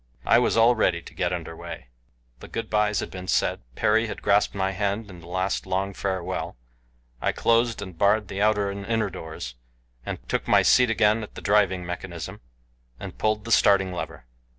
[0.25, 1.89] I was all ready to get under way.
[2.39, 3.61] The good byes had been said.
[3.75, 6.57] Perry had grasped my hand in the last, long farewell.
[7.21, 9.53] I closed and barred the outer and inner doors,
[10.27, 12.41] took my seat again at the driving mechanism,
[12.99, 14.25] and pulled the starting lever.